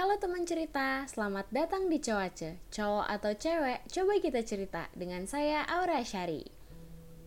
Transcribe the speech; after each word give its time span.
Halo 0.00 0.16
teman 0.16 0.48
cerita, 0.48 1.04
selamat 1.12 1.52
datang 1.52 1.92
di 1.92 2.00
Cowace 2.00 2.56
Cowok 2.72 3.04
atau 3.04 3.36
cewek, 3.36 3.84
coba 3.84 4.12
kita 4.16 4.40
cerita 4.40 4.82
Dengan 4.96 5.28
saya 5.28 5.60
Aura 5.68 6.00
Syari 6.00 6.40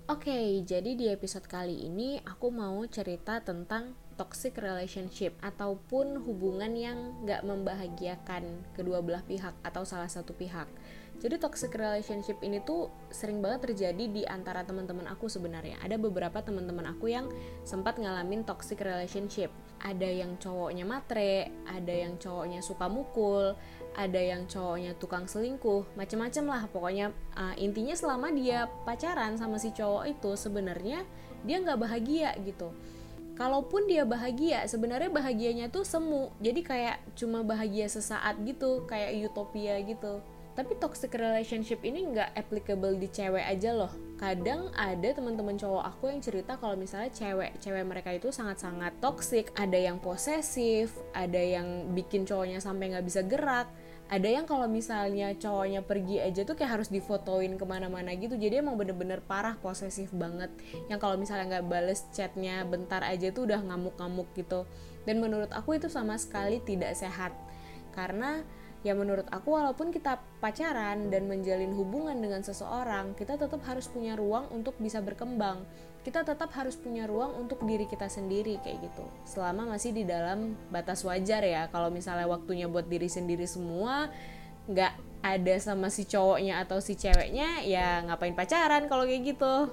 Oke, 0.10 0.58
jadi 0.66 0.98
di 0.98 1.06
episode 1.14 1.46
kali 1.46 1.86
ini 1.86 2.18
aku 2.26 2.50
mau 2.50 2.82
cerita 2.90 3.46
tentang 3.46 3.94
toxic 4.18 4.58
relationship 4.58 5.38
Ataupun 5.46 6.18
hubungan 6.26 6.74
yang 6.74 6.98
gak 7.30 7.46
membahagiakan 7.46 8.66
kedua 8.74 9.06
belah 9.06 9.22
pihak 9.22 9.54
atau 9.62 9.86
salah 9.86 10.10
satu 10.10 10.34
pihak 10.34 10.66
jadi 11.24 11.40
toxic 11.40 11.72
relationship 11.78 12.36
ini 12.44 12.60
tuh 12.60 12.92
sering 13.08 13.40
banget 13.40 13.72
terjadi 13.72 14.12
di 14.12 14.24
antara 14.28 14.68
teman-teman 14.68 15.08
aku 15.08 15.32
sebenarnya. 15.32 15.80
Ada 15.80 15.96
beberapa 15.96 16.44
teman-teman 16.44 16.92
aku 16.92 17.16
yang 17.16 17.32
sempat 17.64 17.96
ngalamin 17.96 18.44
toxic 18.44 18.84
relationship. 18.84 19.48
Ada 19.82 20.10
yang 20.10 20.38
cowoknya 20.38 20.86
matre, 20.86 21.52
ada 21.66 21.94
yang 21.94 22.16
cowoknya 22.20 22.62
suka 22.62 22.86
mukul, 22.88 23.58
ada 23.94 24.22
yang 24.22 24.50
cowoknya 24.50 24.98
tukang 24.98 25.26
selingkuh, 25.30 25.86
macem-macem 25.98 26.46
lah. 26.46 26.66
Pokoknya. 26.70 27.16
Uh, 27.34 27.56
intinya 27.58 27.98
selama 27.98 28.30
dia 28.30 28.70
pacaran 28.86 29.36
sama 29.38 29.58
si 29.58 29.74
cowok 29.74 30.06
itu 30.06 30.32
sebenarnya 30.38 31.02
dia 31.44 31.58
nggak 31.60 31.80
bahagia 31.82 32.32
gitu. 32.46 32.72
Kalaupun 33.34 33.90
dia 33.90 34.06
bahagia 34.06 34.62
sebenarnya 34.70 35.10
bahagianya 35.10 35.68
tuh 35.74 35.82
semu. 35.82 36.30
Jadi 36.38 36.62
kayak 36.62 37.02
cuma 37.18 37.42
bahagia 37.42 37.90
sesaat 37.90 38.38
gitu 38.46 38.86
kayak 38.86 39.26
utopia 39.26 39.82
gitu. 39.82 40.22
Tapi 40.54 40.78
toxic 40.78 41.10
relationship 41.18 41.82
ini 41.82 42.14
nggak 42.14 42.38
applicable 42.38 42.94
di 42.94 43.10
cewek 43.10 43.42
aja 43.42 43.74
loh 43.74 43.90
kadang 44.24 44.72
ada 44.80 45.12
teman-teman 45.12 45.60
cowok 45.60 45.84
aku 45.84 46.08
yang 46.08 46.24
cerita 46.24 46.56
kalau 46.56 46.80
misalnya 46.80 47.12
cewek 47.12 47.60
cewek 47.60 47.84
mereka 47.84 48.16
itu 48.16 48.32
sangat-sangat 48.32 48.96
toxic. 49.04 49.52
Ada 49.52 49.76
yang 49.76 50.00
posesif 50.00 50.96
ada 51.12 51.36
yang 51.36 51.92
bikin 51.92 52.24
cowoknya 52.24 52.64
sampai 52.64 52.96
nggak 52.96 53.04
bisa 53.04 53.20
gerak. 53.28 53.68
Ada 54.08 54.40
yang 54.40 54.48
kalau 54.48 54.72
misalnya 54.72 55.36
cowoknya 55.36 55.84
pergi 55.84 56.24
aja 56.24 56.48
tuh 56.48 56.56
kayak 56.56 56.80
harus 56.80 56.88
difotoin 56.88 57.60
ke 57.60 57.66
mana-mana 57.68 58.16
gitu. 58.16 58.40
Jadi 58.40 58.64
emang 58.64 58.80
bener-bener 58.80 59.20
parah 59.20 59.60
posesif 59.60 60.08
banget. 60.16 60.56
Yang 60.88 61.04
kalau 61.04 61.20
misalnya 61.20 61.60
nggak 61.60 61.68
bales 61.68 62.08
chatnya 62.16 62.64
bentar 62.64 63.04
aja 63.04 63.28
tuh 63.36 63.44
udah 63.52 63.60
ngamuk-ngamuk 63.60 64.32
gitu. 64.40 64.64
Dan 65.04 65.20
menurut 65.20 65.52
aku 65.52 65.76
itu 65.76 65.92
sama 65.92 66.16
sekali 66.16 66.64
tidak 66.64 66.96
sehat. 66.96 67.36
Karena 67.92 68.40
ya 68.84 68.92
menurut 68.92 69.26
aku 69.32 69.56
walaupun 69.56 69.96
kita 69.96 70.20
pacaran 70.44 71.08
dan 71.08 71.32
menjalin 71.32 71.72
hubungan 71.72 72.20
dengan 72.20 72.44
seseorang 72.44 73.16
kita 73.16 73.40
tetap 73.40 73.64
harus 73.64 73.88
punya 73.88 74.20
ruang 74.20 74.52
untuk 74.52 74.76
bisa 74.78 75.00
berkembang. 75.00 75.64
Kita 76.04 76.28
tetap 76.28 76.52
harus 76.60 76.76
punya 76.76 77.08
ruang 77.08 77.32
untuk 77.40 77.64
diri 77.64 77.88
kita 77.88 78.12
sendiri 78.12 78.60
kayak 78.60 78.92
gitu. 78.92 79.08
Selama 79.24 79.72
masih 79.72 79.96
di 79.96 80.04
dalam 80.04 80.60
batas 80.68 81.00
wajar 81.08 81.48
ya 81.48 81.72
kalau 81.72 81.88
misalnya 81.88 82.28
waktunya 82.28 82.68
buat 82.68 82.92
diri 82.92 83.08
sendiri 83.08 83.48
semua 83.48 84.12
nggak 84.68 84.94
ada 85.24 85.56
sama 85.64 85.88
si 85.88 86.04
cowoknya 86.04 86.60
atau 86.68 86.84
si 86.84 87.00
ceweknya 87.00 87.64
ya 87.64 88.04
ngapain 88.04 88.36
pacaran 88.36 88.92
kalau 88.92 89.08
kayak 89.08 89.32
gitu. 89.32 89.72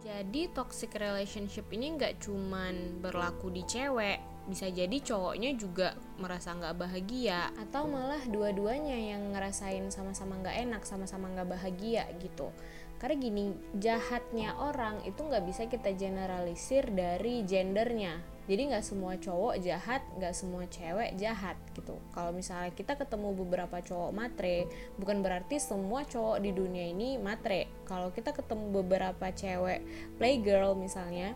Jadi 0.00 0.48
toxic 0.56 0.96
relationship 0.96 1.68
ini 1.76 1.92
nggak 2.00 2.24
cuman 2.24 3.04
berlaku 3.04 3.52
di 3.52 3.60
cewek 3.68 4.35
bisa 4.46 4.70
jadi 4.70 4.94
cowoknya 5.02 5.58
juga 5.58 5.98
merasa 6.22 6.54
nggak 6.54 6.78
bahagia 6.78 7.50
atau 7.58 7.90
malah 7.90 8.22
dua-duanya 8.30 8.94
yang 8.94 9.34
ngerasain 9.34 9.90
sama-sama 9.90 10.38
nggak 10.38 10.56
enak 10.70 10.82
sama-sama 10.86 11.26
nggak 11.34 11.50
bahagia 11.58 12.06
gitu. 12.22 12.54
Karena 12.96 13.20
gini 13.20 13.42
jahatnya 13.76 14.56
orang 14.56 15.04
itu 15.04 15.20
nggak 15.20 15.44
bisa 15.44 15.68
kita 15.68 15.92
generalisir 15.92 16.88
dari 16.88 17.44
gendernya. 17.44 18.16
Jadi 18.46 18.70
nggak 18.70 18.86
semua 18.86 19.18
cowok 19.18 19.58
jahat 19.58 20.06
nggak 20.16 20.32
semua 20.32 20.64
cewek 20.70 21.18
jahat 21.18 21.58
gitu. 21.74 21.98
Kalau 22.14 22.30
misalnya 22.30 22.70
kita 22.72 22.94
ketemu 22.94 23.34
beberapa 23.34 23.82
cowok 23.82 24.14
matre 24.14 24.70
bukan 24.96 25.20
berarti 25.20 25.58
semua 25.58 26.06
cowok 26.06 26.38
di 26.40 26.54
dunia 26.54 26.86
ini 26.88 27.18
matre. 27.18 27.68
Kalau 27.84 28.14
kita 28.14 28.32
ketemu 28.32 28.70
beberapa 28.70 29.26
cewek 29.34 29.82
playgirl 30.16 30.78
misalnya 30.78 31.34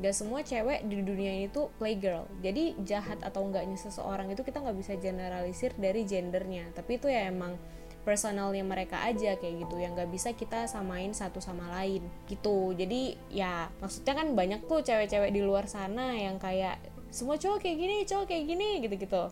gak 0.00 0.14
semua 0.16 0.40
cewek 0.40 0.88
di 0.88 1.04
dunia 1.04 1.36
ini 1.36 1.46
tuh 1.52 1.68
playgirl. 1.76 2.24
Jadi 2.40 2.80
jahat 2.86 3.20
atau 3.20 3.44
enggaknya 3.44 3.76
seseorang 3.76 4.32
itu 4.32 4.40
kita 4.40 4.64
nggak 4.64 4.78
bisa 4.78 4.92
generalisir 4.96 5.76
dari 5.76 6.08
gendernya. 6.08 6.72
Tapi 6.72 6.96
itu 6.96 7.12
ya 7.12 7.28
emang 7.28 7.60
personalnya 8.02 8.66
mereka 8.66 8.98
aja 9.04 9.38
kayak 9.38 9.62
gitu 9.62 9.78
yang 9.78 9.94
nggak 9.94 10.10
bisa 10.10 10.34
kita 10.34 10.66
samain 10.66 11.12
satu 11.12 11.38
sama 11.44 11.68
lain 11.76 12.02
gitu. 12.26 12.72
Jadi 12.72 13.20
ya 13.28 13.68
maksudnya 13.84 14.16
kan 14.16 14.32
banyak 14.32 14.64
tuh 14.64 14.80
cewek-cewek 14.80 15.30
di 15.30 15.44
luar 15.44 15.68
sana 15.68 16.16
yang 16.16 16.40
kayak 16.40 16.80
semua 17.12 17.36
cowok 17.36 17.60
kayak 17.60 17.76
gini 17.76 17.96
cowok 18.08 18.26
kayak 18.26 18.44
gini 18.48 18.68
gitu 18.80 18.96
gitu 18.96 19.24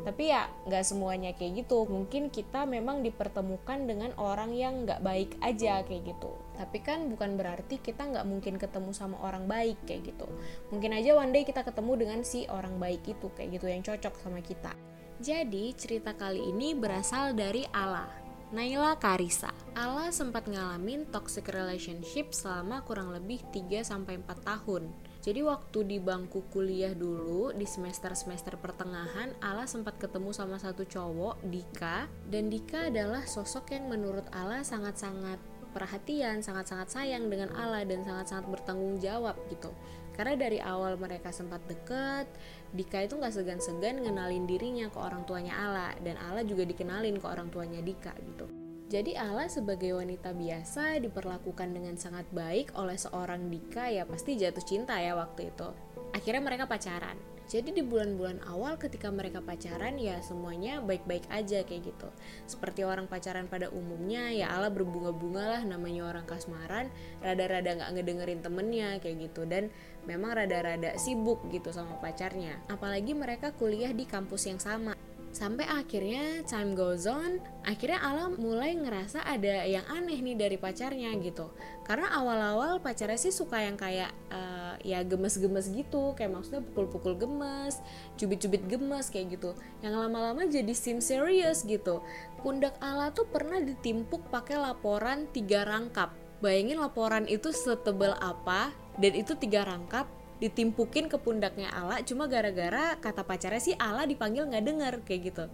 tapi 0.00 0.32
ya 0.32 0.48
nggak 0.66 0.84
semuanya 0.88 1.30
kayak 1.36 1.64
gitu. 1.64 1.84
Mungkin 1.84 2.32
kita 2.32 2.64
memang 2.64 3.04
dipertemukan 3.04 3.84
dengan 3.84 4.10
orang 4.16 4.56
yang 4.56 4.88
nggak 4.88 5.04
baik 5.04 5.36
aja 5.44 5.84
kayak 5.84 6.16
gitu 6.16 6.32
tapi 6.62 6.78
kan 6.78 7.10
bukan 7.10 7.34
berarti 7.34 7.82
kita 7.82 8.06
nggak 8.06 8.22
mungkin 8.22 8.54
ketemu 8.54 8.94
sama 8.94 9.18
orang 9.18 9.50
baik 9.50 9.82
kayak 9.82 10.14
gitu. 10.14 10.30
Mungkin 10.70 10.94
aja 10.94 11.18
one 11.18 11.34
day 11.34 11.42
kita 11.42 11.66
ketemu 11.66 12.06
dengan 12.06 12.20
si 12.22 12.46
orang 12.46 12.78
baik 12.78 13.02
itu 13.02 13.26
kayak 13.34 13.58
gitu 13.58 13.66
yang 13.66 13.82
cocok 13.82 14.14
sama 14.22 14.38
kita. 14.38 14.70
Jadi 15.18 15.74
cerita 15.74 16.14
kali 16.14 16.54
ini 16.54 16.78
berasal 16.78 17.34
dari 17.34 17.66
Allah 17.74 18.22
Naila 18.52 19.00
Karisa. 19.00 19.48
Allah 19.72 20.12
sempat 20.12 20.44
ngalamin 20.44 21.08
toxic 21.08 21.48
relationship 21.50 22.36
selama 22.36 22.84
kurang 22.84 23.08
lebih 23.08 23.40
3-4 23.48 24.28
tahun. 24.44 24.92
Jadi 25.24 25.40
waktu 25.40 25.78
di 25.88 25.96
bangku 25.96 26.44
kuliah 26.52 26.92
dulu 26.92 27.54
di 27.56 27.64
semester-semester 27.64 28.60
pertengahan 28.60 29.32
Ala 29.40 29.64
sempat 29.64 29.96
ketemu 29.96 30.36
sama 30.36 30.60
satu 30.60 30.84
cowok 30.84 31.40
Dika. 31.48 32.12
Dan 32.28 32.52
Dika 32.52 32.92
adalah 32.92 33.24
sosok 33.24 33.72
yang 33.72 33.88
menurut 33.88 34.28
Ala 34.36 34.60
sangat-sangat 34.60 35.40
perhatian, 35.72 36.44
sangat-sangat 36.44 36.92
sayang 36.92 37.26
dengan 37.32 37.50
Ala 37.56 37.82
dan 37.82 38.04
sangat-sangat 38.06 38.46
bertanggung 38.52 39.00
jawab 39.00 39.34
gitu. 39.48 39.72
Karena 40.12 40.36
dari 40.36 40.60
awal 40.60 41.00
mereka 41.00 41.32
sempat 41.32 41.64
deket, 41.64 42.28
Dika 42.76 43.04
itu 43.04 43.16
nggak 43.16 43.32
segan-segan 43.32 44.04
ngenalin 44.04 44.44
dirinya 44.44 44.92
ke 44.92 45.00
orang 45.00 45.24
tuanya 45.24 45.56
Ala 45.56 45.96
dan 46.04 46.20
Ala 46.20 46.44
juga 46.44 46.68
dikenalin 46.68 47.16
ke 47.16 47.26
orang 47.26 47.48
tuanya 47.48 47.80
Dika 47.80 48.12
gitu. 48.20 48.44
Jadi 48.92 49.16
Ala 49.16 49.48
sebagai 49.48 49.96
wanita 49.96 50.36
biasa 50.36 51.00
diperlakukan 51.00 51.72
dengan 51.72 51.96
sangat 51.96 52.28
baik 52.28 52.76
oleh 52.76 53.00
seorang 53.00 53.48
Dika 53.48 53.88
ya 53.88 54.04
pasti 54.04 54.36
jatuh 54.36 54.60
cinta 54.60 55.00
ya 55.00 55.16
waktu 55.16 55.48
itu. 55.48 55.68
Akhirnya 56.12 56.44
mereka 56.44 56.68
pacaran. 56.68 57.31
Jadi 57.52 57.68
di 57.76 57.84
bulan-bulan 57.84 58.48
awal 58.48 58.80
ketika 58.80 59.12
mereka 59.12 59.44
pacaran 59.44 60.00
ya 60.00 60.24
semuanya 60.24 60.80
baik-baik 60.80 61.28
aja 61.28 61.60
kayak 61.68 61.92
gitu. 61.92 62.08
Seperti 62.48 62.80
orang 62.80 63.12
pacaran 63.12 63.44
pada 63.44 63.68
umumnya 63.68 64.32
ya 64.32 64.56
Ala 64.56 64.72
berbunga-bunga 64.72 65.60
lah 65.60 65.62
namanya 65.68 66.08
orang 66.08 66.24
kasmaran, 66.24 66.88
rada-rada 67.20 67.76
nggak 67.76 67.92
ngedengerin 67.92 68.40
temennya 68.40 68.96
kayak 69.04 69.28
gitu 69.28 69.44
dan 69.44 69.68
memang 70.08 70.32
rada-rada 70.32 70.96
sibuk 70.96 71.44
gitu 71.52 71.76
sama 71.76 72.00
pacarnya. 72.00 72.56
Apalagi 72.72 73.12
mereka 73.12 73.52
kuliah 73.52 73.92
di 73.92 74.08
kampus 74.08 74.48
yang 74.48 74.56
sama 74.56 74.96
sampai 75.32 75.64
akhirnya 75.64 76.44
time 76.44 76.76
goes 76.76 77.08
on 77.08 77.40
akhirnya 77.64 78.04
Alam 78.04 78.36
mulai 78.36 78.76
ngerasa 78.76 79.24
ada 79.24 79.64
yang 79.64 79.82
aneh 79.88 80.20
nih 80.20 80.36
dari 80.36 80.56
pacarnya 80.60 81.08
gitu. 81.24 81.48
Karena 81.82 82.12
awal-awal 82.12 82.78
pacarnya 82.84 83.16
sih 83.16 83.32
suka 83.32 83.64
yang 83.64 83.80
kayak 83.80 84.12
uh, 84.28 84.76
ya 84.84 85.00
gemes-gemes 85.02 85.72
gitu 85.72 86.12
kayak 86.12 86.36
maksudnya 86.36 86.62
pukul-pukul 86.62 87.16
gemes 87.16 87.80
cubit-cubit 88.20 88.62
gemes 88.68 89.08
kayak 89.08 89.40
gitu. 89.40 89.56
Yang 89.80 89.94
lama-lama 89.98 90.44
jadi 90.46 90.74
sim 90.76 91.00
serius 91.00 91.64
gitu. 91.64 92.04
Pundak 92.44 92.76
Ala 92.84 93.10
tuh 93.10 93.24
pernah 93.26 93.58
ditimpuk 93.58 94.28
pakai 94.28 94.60
laporan 94.60 95.26
tiga 95.32 95.64
rangkap. 95.64 96.12
Bayangin 96.44 96.82
laporan 96.82 97.24
itu 97.30 97.54
setebal 97.54 98.18
apa 98.20 98.74
dan 99.00 99.12
itu 99.16 99.32
tiga 99.38 99.64
rangkap 99.64 100.10
ditimpukin 100.42 101.06
ke 101.06 101.14
pundaknya 101.22 101.70
Ala 101.70 102.02
cuma 102.02 102.26
gara-gara 102.26 102.98
kata 102.98 103.22
pacarnya 103.22 103.62
sih 103.62 103.78
Ala 103.78 104.02
dipanggil 104.02 104.50
nggak 104.50 104.64
denger 104.66 104.94
kayak 105.06 105.20
gitu. 105.30 105.44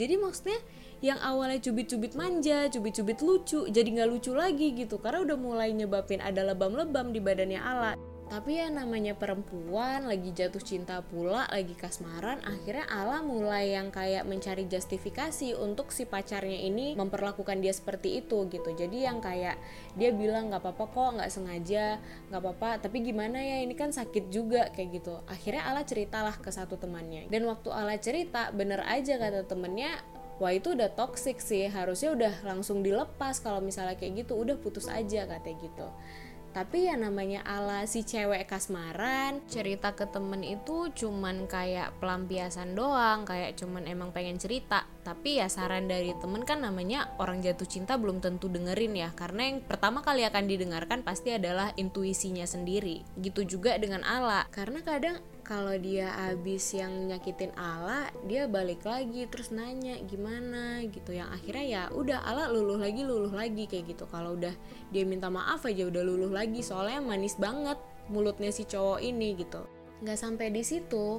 Jadi 0.00 0.14
maksudnya 0.16 0.56
yang 1.04 1.20
awalnya 1.20 1.60
cubit-cubit 1.60 2.12
manja 2.12 2.68
cubit-cubit 2.68 3.20
lucu 3.24 3.64
jadi 3.68 3.88
nggak 3.88 4.08
lucu 4.08 4.32
lagi 4.36 4.76
gitu 4.76 5.00
karena 5.00 5.24
udah 5.24 5.36
mulai 5.40 5.72
nyebabin 5.72 6.20
ada 6.20 6.44
lebam-lebam 6.44 7.12
di 7.12 7.20
badannya 7.24 7.60
Ala 7.60 7.96
tapi 8.30 8.62
ya 8.62 8.70
namanya 8.70 9.18
perempuan 9.18 10.06
lagi 10.06 10.30
jatuh 10.30 10.62
cinta 10.62 11.02
pula 11.02 11.50
lagi 11.50 11.74
kasmaran 11.74 12.38
akhirnya 12.46 12.86
Ala 12.86 13.26
mulai 13.26 13.74
yang 13.74 13.90
kayak 13.90 14.22
mencari 14.22 14.70
justifikasi 14.70 15.58
untuk 15.58 15.90
si 15.90 16.06
pacarnya 16.06 16.62
ini 16.62 16.94
memperlakukan 16.94 17.58
dia 17.58 17.74
seperti 17.74 18.22
itu 18.22 18.46
gitu. 18.46 18.70
Jadi 18.70 19.02
yang 19.02 19.18
kayak 19.18 19.58
dia 19.98 20.14
bilang 20.14 20.46
nggak 20.46 20.62
apa-apa 20.62 20.84
kok 20.94 21.10
nggak 21.18 21.30
sengaja 21.34 21.98
nggak 22.30 22.38
apa-apa. 22.38 22.70
Tapi 22.86 23.02
gimana 23.02 23.42
ya 23.42 23.66
ini 23.66 23.74
kan 23.74 23.90
sakit 23.90 24.30
juga 24.30 24.70
kayak 24.70 25.02
gitu. 25.02 25.18
Akhirnya 25.26 25.66
Ala 25.66 25.82
ceritalah 25.82 26.38
ke 26.38 26.54
satu 26.54 26.78
temannya. 26.78 27.26
Dan 27.34 27.50
waktu 27.50 27.74
Ala 27.74 27.98
cerita 27.98 28.54
bener 28.54 28.86
aja 28.86 29.18
kata 29.18 29.42
temennya 29.50 29.98
wah 30.40 30.56
itu 30.56 30.72
udah 30.72 30.88
toxic 30.96 31.36
sih 31.42 31.68
harusnya 31.68 32.16
udah 32.16 32.32
langsung 32.48 32.80
dilepas 32.80 33.44
kalau 33.44 33.60
misalnya 33.60 33.98
kayak 34.00 34.24
gitu 34.24 34.40
udah 34.40 34.56
putus 34.56 34.88
aja 34.88 35.28
katanya 35.28 35.56
gitu 35.60 35.86
tapi 36.50 36.90
ya 36.90 36.98
namanya 36.98 37.46
ala 37.46 37.86
si 37.86 38.02
cewek 38.02 38.50
kasmaran 38.50 39.38
cerita 39.46 39.94
ke 39.94 40.10
temen 40.10 40.42
itu 40.42 40.90
cuman 40.90 41.46
kayak 41.46 41.94
pelampiasan 42.02 42.74
doang 42.74 43.22
kayak 43.22 43.54
cuman 43.54 43.86
emang 43.86 44.10
pengen 44.10 44.34
cerita 44.34 44.82
tapi 45.00 45.40
ya 45.40 45.48
saran 45.48 45.88
dari 45.88 46.12
temen 46.20 46.44
kan 46.44 46.60
namanya 46.60 47.08
orang 47.16 47.40
jatuh 47.40 47.64
cinta 47.64 47.96
belum 47.96 48.20
tentu 48.20 48.52
dengerin 48.52 48.92
ya. 48.96 49.08
Karena 49.16 49.48
yang 49.48 49.64
pertama 49.64 50.04
kali 50.04 50.28
akan 50.28 50.44
didengarkan 50.44 51.00
pasti 51.00 51.32
adalah 51.32 51.72
intuisinya 51.80 52.44
sendiri. 52.44 53.00
Gitu 53.16 53.48
juga 53.48 53.80
dengan 53.80 54.04
ala. 54.04 54.44
Karena 54.52 54.84
kadang 54.84 55.18
kalau 55.40 55.74
dia 55.74 56.14
abis 56.30 56.78
yang 56.78 57.10
nyakitin 57.10 57.50
Ala 57.58 58.06
dia 58.28 58.46
balik 58.46 58.86
lagi 58.86 59.26
terus 59.26 59.50
nanya 59.50 59.98
gimana 60.04 60.84
gitu. 60.86 61.16
Yang 61.16 61.30
akhirnya 61.40 61.64
ya 61.66 61.82
udah 61.90 62.18
Ala 62.22 62.52
luluh 62.52 62.78
lagi 62.78 63.02
luluh 63.02 63.32
lagi 63.32 63.64
kayak 63.66 63.96
gitu. 63.96 64.04
Kalau 64.06 64.36
udah 64.36 64.52
dia 64.92 65.02
minta 65.08 65.32
maaf 65.32 65.64
aja 65.66 65.88
udah 65.88 66.02
luluh 66.04 66.30
lagi 66.30 66.60
soalnya 66.60 67.02
manis 67.02 67.34
banget 67.40 67.80
mulutnya 68.12 68.52
si 68.52 68.68
cowok 68.68 69.00
ini 69.00 69.34
gitu. 69.40 69.64
Nggak 70.04 70.18
sampai 70.20 70.52
di 70.52 70.62
situ 70.62 71.18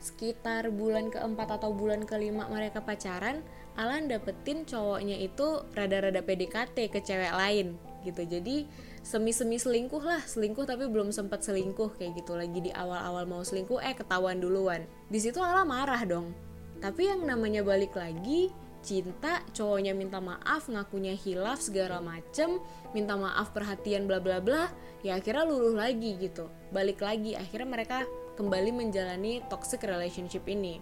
sekitar 0.00 0.70
bulan 0.72 1.08
keempat 1.10 1.60
atau 1.60 1.72
bulan 1.72 2.04
kelima 2.04 2.46
mereka 2.46 2.84
pacaran 2.84 3.42
Alan 3.76 4.08
dapetin 4.08 4.64
cowoknya 4.64 5.20
itu 5.20 5.60
rada-rada 5.76 6.24
PDKT 6.24 6.88
ke 6.88 7.04
cewek 7.04 7.32
lain 7.36 7.76
gitu. 8.08 8.24
Jadi 8.24 8.64
semi-semi 9.04 9.60
selingkuh 9.60 10.00
lah. 10.00 10.24
Selingkuh 10.24 10.64
tapi 10.64 10.88
belum 10.88 11.12
sempat 11.12 11.44
selingkuh 11.44 12.00
kayak 12.00 12.16
gitu. 12.16 12.40
Lagi 12.40 12.64
di 12.64 12.72
awal-awal 12.72 13.28
mau 13.28 13.44
selingkuh 13.44 13.76
eh 13.84 13.92
ketahuan 13.92 14.40
duluan. 14.40 14.88
Di 15.12 15.20
situ 15.20 15.44
Ala 15.44 15.68
marah 15.68 16.00
dong. 16.08 16.32
Tapi 16.80 17.12
yang 17.12 17.28
namanya 17.28 17.60
balik 17.60 17.92
lagi 18.00 18.48
cinta 18.80 19.44
cowoknya 19.52 19.92
minta 19.92 20.22
maaf 20.22 20.70
ngakunya 20.70 21.18
hilaf 21.18 21.58
segala 21.58 21.98
macem 21.98 22.62
minta 22.94 23.18
maaf 23.18 23.50
perhatian 23.50 24.06
bla 24.06 24.22
bla 24.22 24.38
bla 24.38 24.70
ya 25.02 25.18
akhirnya 25.18 25.44
luluh 25.44 25.76
lagi 25.76 26.16
gitu. 26.16 26.48
Balik 26.72 27.04
lagi 27.04 27.36
akhirnya 27.36 27.68
mereka 27.68 28.08
kembali 28.36 28.70
menjalani 28.70 29.40
toxic 29.48 29.82
relationship 29.82 30.44
ini. 30.44 30.78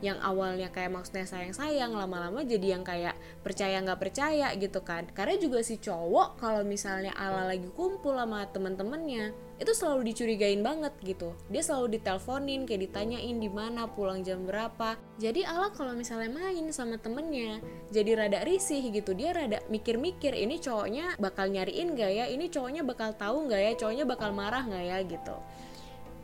Yang 0.00 0.16
awalnya 0.24 0.72
kayak 0.72 0.96
maksudnya 0.96 1.28
sayang-sayang 1.28 1.92
lama-lama 1.92 2.40
jadi 2.40 2.72
yang 2.76 2.84
kayak 2.84 3.12
percaya 3.44 3.84
nggak 3.84 4.00
percaya 4.00 4.48
gitu 4.56 4.80
kan. 4.80 5.04
Karena 5.12 5.36
juga 5.36 5.60
si 5.60 5.76
cowok 5.76 6.40
kalau 6.40 6.64
misalnya 6.64 7.12
ala 7.20 7.44
lagi 7.44 7.68
kumpul 7.76 8.16
sama 8.16 8.48
temen-temennya 8.48 9.36
itu 9.60 9.76
selalu 9.76 10.08
dicurigain 10.08 10.64
banget 10.64 10.96
gitu. 11.04 11.36
Dia 11.52 11.60
selalu 11.60 12.00
diteleponin 12.00 12.64
kayak 12.64 12.80
ditanyain 12.88 13.36
di 13.36 13.50
mana 13.52 13.92
pulang 13.92 14.24
jam 14.24 14.48
berapa. 14.48 14.96
Jadi 15.20 15.44
ala 15.44 15.68
kalau 15.76 15.92
misalnya 15.92 16.32
main 16.32 16.64
sama 16.72 16.96
temennya 16.96 17.60
jadi 17.92 18.24
rada 18.24 18.40
risih 18.48 18.80
gitu. 18.88 19.12
Dia 19.12 19.36
rada 19.36 19.60
mikir-mikir 19.68 20.32
ini 20.32 20.56
cowoknya 20.64 21.20
bakal 21.20 21.52
nyariin 21.52 21.92
gak 21.92 22.08
ya? 22.08 22.24
Ini 22.24 22.48
cowoknya 22.48 22.88
bakal 22.88 23.12
tahu 23.20 23.52
nggak 23.52 23.60
ya? 23.60 23.72
Cowoknya 23.76 24.04
bakal 24.08 24.32
marah 24.32 24.64
nggak 24.64 24.84
ya? 24.88 24.98
gitu 25.04 25.36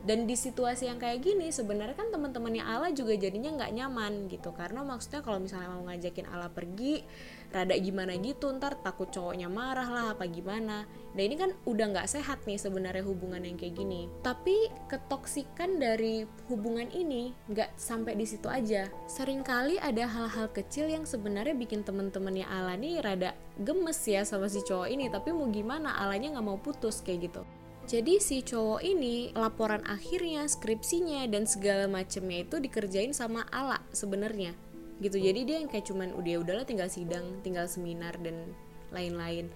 dan 0.07 0.23
di 0.23 0.39
situasi 0.39 0.87
yang 0.87 1.03
kayak 1.03 1.19
gini 1.19 1.51
sebenarnya 1.51 1.99
kan 1.99 2.07
teman-temannya 2.15 2.63
Ala 2.63 2.95
juga 2.95 3.11
jadinya 3.19 3.51
nggak 3.59 3.75
nyaman 3.75 4.31
gitu. 4.31 4.55
Karena 4.55 4.79
maksudnya 4.87 5.19
kalau 5.19 5.43
misalnya 5.43 5.67
mau 5.67 5.83
ngajakin 5.83 6.31
Ala 6.31 6.47
pergi 6.47 7.03
rada 7.47 7.75
gimana 7.79 8.15
gitu 8.19 8.51
ntar 8.59 8.75
takut 8.83 9.07
cowoknya 9.11 9.51
marah 9.51 9.87
lah 9.91 10.05
apa 10.15 10.23
gimana. 10.31 10.87
Nah 10.87 11.21
ini 11.23 11.35
kan 11.35 11.51
udah 11.67 11.91
nggak 11.91 12.07
sehat 12.07 12.47
nih 12.47 12.55
sebenarnya 12.55 13.03
hubungan 13.03 13.43
yang 13.43 13.59
kayak 13.59 13.75
gini. 13.75 14.07
Tapi 14.23 14.71
ketoksikan 14.87 15.75
dari 15.75 16.23
hubungan 16.47 16.87
ini 16.95 17.35
nggak 17.51 17.75
sampai 17.75 18.15
di 18.15 18.23
situ 18.23 18.47
aja. 18.47 18.87
Seringkali 19.11 19.75
ada 19.83 20.07
hal-hal 20.07 20.47
kecil 20.55 20.87
yang 20.87 21.03
sebenarnya 21.03 21.51
bikin 21.51 21.83
temen-temennya 21.83 22.47
Ala 22.47 22.79
nih 22.79 23.03
rada 23.03 23.35
gemes 23.59 23.99
ya 24.07 24.23
sama 24.23 24.47
si 24.47 24.63
cowok 24.63 24.87
ini. 24.87 25.11
Tapi 25.11 25.35
mau 25.35 25.51
gimana 25.51 25.99
Alanya 25.99 26.39
nggak 26.39 26.47
mau 26.47 26.55
putus 26.55 27.03
kayak 27.03 27.27
gitu 27.27 27.43
jadi 27.87 28.19
si 28.19 28.43
cowok 28.43 28.83
ini 28.83 29.31
laporan 29.31 29.79
akhirnya, 29.87 30.43
skripsinya 30.43 31.23
dan 31.31 31.47
segala 31.47 31.87
macemnya 31.87 32.43
itu 32.43 32.59
dikerjain 32.59 33.15
sama 33.15 33.47
Ala 33.47 33.79
sebenarnya. 33.95 34.51
Gitu. 34.99 35.15
Jadi 35.15 35.47
dia 35.47 35.63
yang 35.63 35.71
kayak 35.71 35.87
cuman 35.87 36.11
udah 36.11 36.43
udahlah 36.43 36.65
tinggal 36.67 36.91
sidang, 36.91 37.39
tinggal 37.47 37.63
seminar 37.71 38.19
dan 38.19 38.51
lain-lain. 38.91 39.47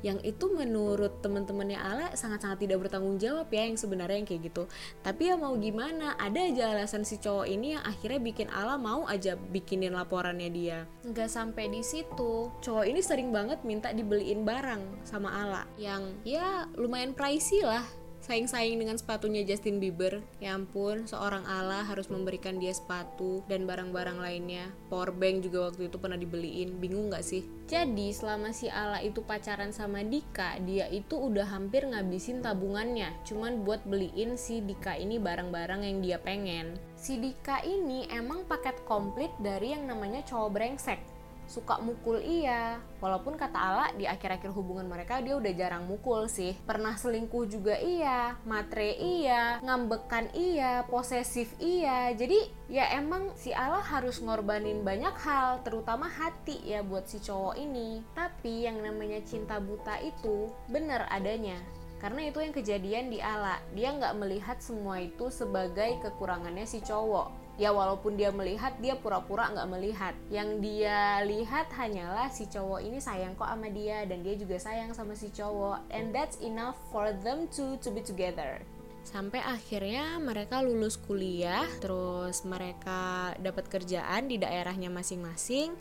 Yang 0.00 0.36
itu 0.36 0.46
menurut 0.52 1.20
teman-temannya 1.20 1.78
Ala 1.78 2.06
sangat-sangat 2.16 2.64
tidak 2.64 2.86
bertanggung 2.86 3.20
jawab 3.20 3.48
ya 3.52 3.68
yang 3.68 3.76
sebenarnya 3.76 4.16
yang 4.20 4.28
kayak 4.28 4.42
gitu. 4.52 4.64
Tapi 5.04 5.32
ya 5.32 5.34
mau 5.36 5.54
gimana, 5.56 6.16
ada 6.16 6.40
aja 6.40 6.72
alasan 6.72 7.04
si 7.04 7.20
cowok 7.20 7.46
ini 7.48 7.76
yang 7.76 7.84
akhirnya 7.84 8.20
bikin 8.20 8.48
Ala 8.48 8.80
mau 8.80 9.04
aja 9.06 9.36
bikinin 9.36 9.92
laporannya 9.92 10.50
dia. 10.50 10.78
Nggak 11.04 11.30
sampai 11.30 11.68
di 11.68 11.82
situ, 11.84 12.48
cowok 12.60 12.84
ini 12.88 13.00
sering 13.00 13.30
banget 13.30 13.60
minta 13.64 13.92
dibeliin 13.92 14.42
barang 14.42 15.06
sama 15.06 15.30
Ala 15.30 15.62
yang 15.76 16.16
ya 16.24 16.66
lumayan 16.76 17.12
pricey 17.16 17.64
lah 17.64 17.84
saing-saing 18.30 18.78
dengan 18.78 18.94
sepatunya 18.94 19.42
Justin 19.42 19.82
Bieber. 19.82 20.22
Ya 20.38 20.54
ampun, 20.54 21.10
seorang 21.10 21.42
Allah 21.50 21.82
harus 21.82 22.06
memberikan 22.06 22.62
dia 22.62 22.70
sepatu 22.70 23.42
dan 23.50 23.66
barang-barang 23.66 24.22
lainnya. 24.22 24.70
Powerbank 24.86 25.50
juga 25.50 25.66
waktu 25.74 25.90
itu 25.90 25.98
pernah 25.98 26.14
dibeliin. 26.14 26.78
Bingung 26.78 27.10
gak 27.10 27.26
sih? 27.26 27.42
Jadi 27.66 28.14
selama 28.14 28.54
si 28.54 28.70
Allah 28.70 29.02
itu 29.02 29.18
pacaran 29.26 29.74
sama 29.74 30.06
Dika, 30.06 30.62
dia 30.62 30.86
itu 30.94 31.18
udah 31.18 31.50
hampir 31.50 31.82
ngabisin 31.82 32.38
tabungannya. 32.38 33.10
Cuman 33.26 33.66
buat 33.66 33.82
beliin 33.82 34.38
si 34.38 34.62
Dika 34.62 34.94
ini 34.94 35.18
barang-barang 35.18 35.82
yang 35.82 35.98
dia 35.98 36.22
pengen. 36.22 36.78
Si 36.94 37.18
Dika 37.18 37.66
ini 37.66 38.06
emang 38.14 38.46
paket 38.46 38.78
komplit 38.86 39.34
dari 39.42 39.74
yang 39.74 39.90
namanya 39.90 40.22
cowok 40.22 40.54
brengsek 40.54 41.19
suka 41.50 41.82
mukul 41.82 42.22
iya. 42.22 42.78
Walaupun 43.02 43.34
kata 43.34 43.58
Ala 43.58 43.86
di 43.98 44.06
akhir-akhir 44.06 44.54
hubungan 44.54 44.86
mereka 44.86 45.18
dia 45.18 45.34
udah 45.34 45.50
jarang 45.50 45.90
mukul 45.90 46.30
sih. 46.30 46.54
Pernah 46.62 46.94
selingkuh 46.94 47.50
juga 47.50 47.74
iya. 47.82 48.38
Matre 48.46 48.94
iya. 48.94 49.58
Ngambekan 49.58 50.30
iya. 50.30 50.86
Posesif 50.86 51.50
iya. 51.58 52.14
Jadi 52.14 52.38
ya 52.70 52.86
emang 52.94 53.34
si 53.34 53.50
Ala 53.50 53.82
harus 53.82 54.22
ngorbanin 54.22 54.86
banyak 54.86 55.18
hal 55.26 55.66
terutama 55.66 56.06
hati 56.06 56.62
ya 56.62 56.86
buat 56.86 57.10
si 57.10 57.18
cowok 57.18 57.58
ini. 57.58 58.06
Tapi 58.14 58.70
yang 58.70 58.78
namanya 58.78 59.18
cinta 59.26 59.58
buta 59.58 59.98
itu 59.98 60.46
bener 60.70 61.10
adanya. 61.10 61.58
Karena 62.00 62.32
itu 62.32 62.40
yang 62.40 62.54
kejadian 62.56 63.12
di 63.12 63.18
Ala. 63.20 63.60
Dia 63.76 63.92
nggak 63.92 64.16
melihat 64.16 64.56
semua 64.62 65.02
itu 65.02 65.28
sebagai 65.28 66.00
kekurangannya 66.00 66.64
si 66.64 66.80
cowok 66.80 67.49
ya 67.60 67.76
walaupun 67.76 68.16
dia 68.16 68.32
melihat 68.32 68.72
dia 68.80 68.96
pura-pura 68.96 69.52
nggak 69.52 69.68
melihat. 69.68 70.14
Yang 70.32 70.48
dia 70.64 71.20
lihat 71.28 71.68
hanyalah 71.76 72.32
si 72.32 72.48
cowok 72.48 72.80
ini 72.80 72.96
sayang 72.96 73.36
kok 73.36 73.52
sama 73.52 73.68
dia 73.68 74.08
dan 74.08 74.24
dia 74.24 74.32
juga 74.40 74.56
sayang 74.56 74.96
sama 74.96 75.12
si 75.12 75.28
cowok. 75.28 75.84
And 75.92 76.16
that's 76.16 76.40
enough 76.40 76.80
for 76.88 77.12
them 77.20 77.52
to 77.60 77.76
to 77.84 77.92
be 77.92 78.00
together. 78.00 78.64
Sampai 79.00 79.40
akhirnya 79.40 80.20
mereka 80.20 80.60
lulus 80.60 81.00
kuliah 81.00 81.64
terus 81.80 82.44
mereka 82.44 83.32
dapat 83.40 83.68
kerjaan 83.68 84.28
di 84.28 84.36
daerahnya 84.36 84.92
masing-masing. 84.92 85.72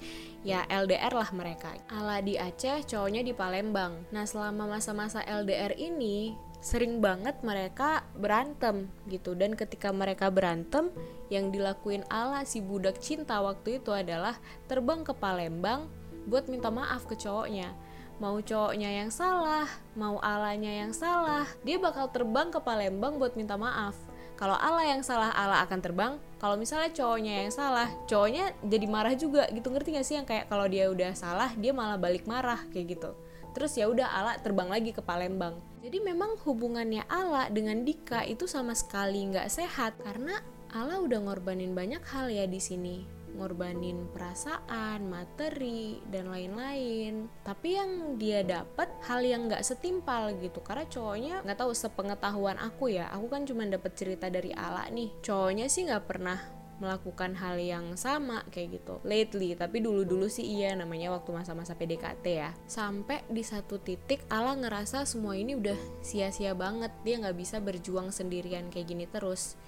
Ya 0.44 0.64
LDR 0.72 1.12
lah 1.16 1.32
mereka. 1.36 1.76
Ala 1.92 2.24
di 2.24 2.40
Aceh 2.40 2.88
cowoknya 2.88 3.24
di 3.24 3.36
Palembang. 3.36 4.08
Nah 4.16 4.24
selama 4.24 4.80
masa-masa 4.80 5.20
LDR 5.28 5.76
ini 5.76 6.36
sering 6.60 7.00
banget 7.00 7.40
mereka 7.40 8.04
berantem 8.20 8.92
gitu. 9.08 9.34
Dan 9.36 9.56
ketika 9.56 9.96
mereka 9.96 10.28
berantem 10.28 10.92
yang 11.32 11.50
dilakuin 11.50 12.04
ala 12.12 12.44
si 12.44 12.60
budak 12.60 13.00
cinta 13.00 13.40
waktu 13.40 13.80
itu 13.80 13.96
adalah 13.96 14.36
terbang 14.68 15.08
ke 15.08 15.16
Palembang 15.16 15.88
buat 16.28 16.52
minta 16.52 16.68
maaf 16.68 17.08
ke 17.08 17.16
cowoknya. 17.16 17.72
Mau 18.20 18.44
cowoknya 18.44 19.00
yang 19.04 19.10
salah 19.10 19.72
mau 19.96 20.20
alanya 20.20 20.84
yang 20.84 20.92
salah 20.92 21.48
dia 21.64 21.80
bakal 21.80 22.12
terbang 22.12 22.52
ke 22.52 22.60
Palembang 22.60 23.16
buat 23.16 23.40
minta 23.40 23.56
maaf. 23.56 23.96
Kalau 24.36 24.56
ala 24.56 24.88
yang 24.88 25.04
salah 25.04 25.36
ala 25.36 25.64
akan 25.68 25.80
terbang. 25.84 26.14
Kalau 26.40 26.56
misalnya 26.56 26.92
cowoknya 26.92 27.48
yang 27.48 27.52
salah 27.52 27.88
cowoknya 28.08 28.52
jadi 28.68 28.86
marah 28.88 29.16
juga 29.16 29.48
gitu. 29.52 29.72
Ngerti 29.72 29.96
gak 29.96 30.08
sih 30.08 30.16
yang 30.20 30.28
kayak 30.28 30.52
kalau 30.52 30.68
dia 30.68 30.92
udah 30.92 31.16
salah 31.16 31.52
dia 31.56 31.72
malah 31.72 31.96
balik 31.96 32.28
marah 32.28 32.60
kayak 32.72 33.00
gitu 33.00 33.12
terus 33.60 33.76
ya 33.76 33.92
udah 33.92 34.08
ala 34.08 34.40
terbang 34.40 34.72
lagi 34.72 34.96
ke 34.96 35.04
Palembang 35.04 35.60
jadi 35.84 36.00
memang 36.04 36.40
hubungannya 36.44 37.08
Ala 37.08 37.48
dengan 37.52 37.84
Dika 37.84 38.24
itu 38.28 38.48
sama 38.48 38.72
sekali 38.76 39.28
nggak 39.32 39.52
sehat 39.52 40.00
karena 40.00 40.40
Ala 40.72 41.02
udah 41.04 41.28
ngorbanin 41.28 41.76
banyak 41.76 42.04
hal 42.14 42.32
ya 42.32 42.48
di 42.48 42.62
sini 42.64 43.20
ngorbanin 43.40 44.12
perasaan, 44.12 45.08
materi, 45.08 46.04
dan 46.12 46.28
lain-lain. 46.28 47.32
Tapi 47.48 47.70
yang 47.78 48.20
dia 48.20 48.44
dapat 48.44 48.92
hal 49.08 49.24
yang 49.24 49.48
nggak 49.48 49.64
setimpal 49.64 50.36
gitu, 50.44 50.60
karena 50.60 50.84
cowoknya 50.90 51.36
nggak 51.48 51.60
tahu 51.64 51.72
sepengetahuan 51.72 52.60
aku 52.60 52.92
ya. 52.92 53.08
Aku 53.16 53.32
kan 53.32 53.48
cuma 53.48 53.64
dapat 53.64 53.96
cerita 53.96 54.28
dari 54.28 54.52
Ala 54.52 54.92
nih. 54.92 55.14
Cowoknya 55.24 55.72
sih 55.72 55.88
nggak 55.88 56.06
pernah 56.10 56.59
melakukan 56.80 57.36
hal 57.36 57.60
yang 57.60 57.94
sama 58.00 58.44
kayak 58.50 58.82
gitu. 58.82 59.04
Lately 59.04 59.54
tapi 59.54 59.84
dulu-dulu 59.84 60.32
sih 60.32 60.48
iya 60.48 60.74
namanya 60.74 61.12
waktu 61.14 61.36
masa-masa 61.36 61.76
PDKT 61.76 62.26
ya. 62.26 62.52
Sampai 62.66 63.24
di 63.28 63.44
satu 63.44 63.78
titik 63.78 64.24
Ala 64.32 64.56
ngerasa 64.56 65.04
semua 65.04 65.36
ini 65.36 65.60
udah 65.60 65.78
sia-sia 66.00 66.56
banget. 66.56 66.92
Dia 67.04 67.20
nggak 67.20 67.38
bisa 67.38 67.60
berjuang 67.60 68.10
sendirian 68.10 68.72
kayak 68.72 68.88
gini 68.90 69.06
terus. 69.06 69.60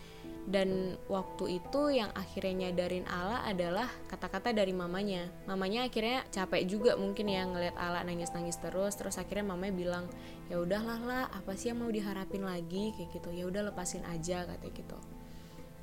Dan 0.41 0.97
waktu 1.05 1.61
itu 1.61 1.93
yang 1.93 2.09
akhirnya 2.17 2.65
nyadarin 2.65 3.05
Ala 3.05 3.45
adalah 3.45 3.85
kata-kata 4.09 4.49
dari 4.57 4.73
mamanya. 4.73 5.29
Mamanya 5.45 5.85
akhirnya 5.85 6.25
capek 6.33 6.65
juga 6.65 6.97
mungkin 6.97 7.29
ya 7.29 7.45
ngeliat 7.45 7.77
Ala 7.77 8.01
nangis-nangis 8.01 8.57
terus. 8.57 8.97
Terus 8.97 9.21
akhirnya 9.21 9.53
mamanya 9.53 9.75
bilang 9.77 10.05
ya 10.49 10.57
udahlah 10.57 10.99
lah 11.05 11.23
apa 11.29 11.53
sih 11.53 11.69
yang 11.69 11.85
mau 11.85 11.93
diharapin 11.93 12.41
lagi? 12.41 12.89
Kayak 12.97 13.21
gitu. 13.21 13.29
Ya 13.29 13.45
udah 13.45 13.69
lepasin 13.69 14.01
aja 14.09 14.49
katanya 14.49 14.73
gitu 14.73 15.20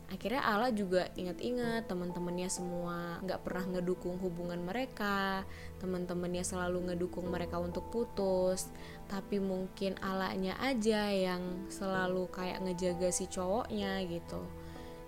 akhirnya 0.08 0.40
Ala 0.40 0.72
juga 0.72 1.12
ingat-ingat 1.12 1.84
teman-temannya 1.84 2.48
semua 2.48 3.20
nggak 3.20 3.44
pernah 3.44 3.64
ngedukung 3.76 4.16
hubungan 4.16 4.56
mereka 4.64 5.44
teman-temannya 5.84 6.40
selalu 6.42 6.92
ngedukung 6.92 7.28
mereka 7.28 7.60
untuk 7.60 7.92
putus. 7.92 8.72
Tapi 9.08 9.36
mungkin 9.40 10.00
Alanya 10.00 10.56
aja 10.64 11.12
yang 11.12 11.68
selalu 11.68 12.28
kayak 12.32 12.64
ngejaga 12.64 13.08
si 13.12 13.28
cowoknya 13.28 14.00
gitu. 14.08 14.40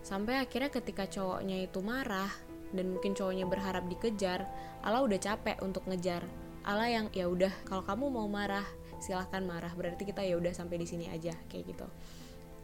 Sampai 0.05 0.41
akhirnya 0.41 0.69
ketika 0.73 1.09
cowoknya 1.09 1.65
itu 1.65 1.81
marah 1.81 2.31
dan 2.77 2.93
mungkin 2.93 3.17
cowoknya 3.17 3.49
berharap 3.49 3.85
dikejar 3.89 4.47
Ala 4.85 5.01
udah 5.01 5.17
capek 5.17 5.65
untuk 5.65 5.85
ngejar. 5.89 6.25
Ala 6.61 6.93
yang 6.93 7.09
ya 7.17 7.25
udah 7.25 7.53
kalau 7.65 7.81
kamu 7.89 8.13
mau 8.13 8.29
marah 8.29 8.69
silahkan 9.01 9.41
marah. 9.41 9.73
Berarti 9.73 10.05
kita 10.05 10.21
ya 10.21 10.37
udah 10.37 10.53
sampai 10.53 10.77
di 10.77 10.85
sini 10.85 11.09
aja 11.09 11.33
kayak 11.49 11.73
gitu 11.73 11.89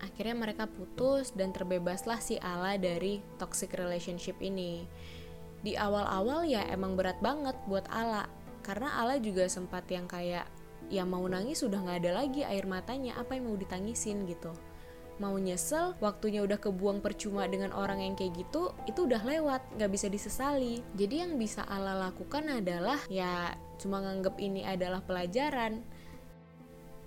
akhirnya 0.01 0.37
mereka 0.37 0.65
putus 0.69 1.33
dan 1.33 1.53
terbebaslah 1.53 2.21
si 2.21 2.37
Ala 2.41 2.77
dari 2.77 3.21
toxic 3.41 3.73
relationship 3.77 4.37
ini. 4.41 4.85
Di 5.65 5.75
awal-awal 5.75 6.47
ya 6.47 6.63
emang 6.69 6.95
berat 6.95 7.19
banget 7.25 7.57
buat 7.67 7.89
Ala 7.89 8.29
karena 8.67 9.03
Ala 9.03 9.17
juga 9.23 9.47
sempat 9.47 9.87
yang 9.89 10.11
kayak 10.11 10.47
ya 10.87 11.03
mau 11.03 11.23
nangis 11.27 11.63
sudah 11.63 11.83
nggak 11.83 11.99
ada 12.07 12.13
lagi 12.23 12.47
air 12.47 12.67
matanya 12.67 13.19
apa 13.19 13.35
yang 13.35 13.51
mau 13.51 13.59
ditangisin? 13.59 14.27
gitu. 14.27 14.55
Mau 15.17 15.33
nyesel 15.41 15.97
waktunya 16.05 16.45
udah 16.45 16.61
kebuang 16.61 17.01
percuma 17.01 17.49
dengan 17.49 17.73
orang 17.73 18.05
yang 18.05 18.13
kayak 18.13 18.37
gitu 18.37 18.77
itu 18.85 19.09
udah 19.09 19.25
lewat 19.25 19.65
nggak 19.81 19.91
bisa 19.91 20.07
disesali. 20.13 20.85
Jadi 20.93 21.25
yang 21.25 21.41
bisa 21.41 21.65
Ala 21.65 21.97
lakukan 21.97 22.45
adalah 22.53 23.01
ya 23.09 23.57
cuma 23.81 24.05
nganggep 24.05 24.37
ini 24.37 24.63
adalah 24.69 25.01
pelajaran 25.01 25.81